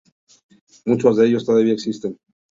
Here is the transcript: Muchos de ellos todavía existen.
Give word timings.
Muchos 0.83 1.17
de 1.17 1.27
ellos 1.27 1.45
todavía 1.45 1.73
existen. 1.73 2.17